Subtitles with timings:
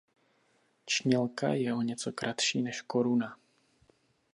[0.85, 3.37] Čnělka je o něco kratší než koruna.